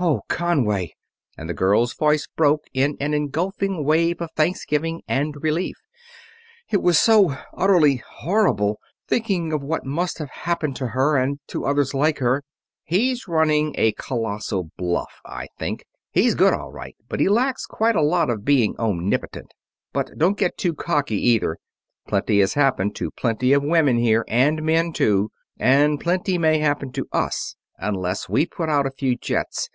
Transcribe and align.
"Oh, 0.00 0.20
Conway!" 0.28 0.94
and 1.36 1.48
the 1.48 1.54
girl's 1.54 1.92
voice 1.92 2.28
broke 2.36 2.66
in 2.72 2.96
an 3.00 3.14
engulfing 3.14 3.82
wave 3.84 4.20
of 4.20 4.30
thanksgiving 4.36 5.02
and 5.08 5.34
relief. 5.42 5.74
"It 6.70 6.80
was 6.82 7.00
so 7.00 7.36
unutterably 7.52 7.96
horrible, 8.06 8.78
thinking 9.08 9.52
of 9.52 9.60
what 9.64 9.84
must 9.84 10.18
have 10.18 10.30
happened 10.30 10.76
to 10.76 10.86
her 10.90 11.16
and 11.16 11.40
to 11.48 11.64
others 11.64 11.94
like 11.94 12.18
her!" 12.18 12.44
"He's 12.84 13.26
running 13.26 13.74
a 13.76 13.90
colossal 13.94 14.70
bluff, 14.78 15.20
I 15.26 15.48
think. 15.58 15.84
He's 16.12 16.36
good, 16.36 16.54
all 16.54 16.70
right, 16.70 16.94
but 17.08 17.18
he 17.18 17.28
lacks 17.28 17.66
quite 17.66 17.96
a 17.96 18.00
lot 18.00 18.30
of 18.30 18.44
being 18.44 18.76
omnipotent. 18.78 19.52
But 19.92 20.12
don't 20.16 20.38
get 20.38 20.56
too 20.56 20.74
cocky, 20.74 21.16
either. 21.30 21.58
Plenty 22.06 22.38
has 22.38 22.54
happened 22.54 22.94
to 22.94 23.10
plenty 23.10 23.52
of 23.52 23.64
women 23.64 23.96
here, 23.98 24.24
and 24.28 24.62
men 24.62 24.92
too 24.92 25.32
and 25.58 25.98
plenty 25.98 26.38
may 26.38 26.60
happen 26.60 26.92
to 26.92 27.08
us 27.10 27.56
unless 27.78 28.28
we 28.28 28.46
put 28.46 28.68
out 28.68 28.86
a 28.86 28.92
few 28.92 29.16
jets. 29.16 29.68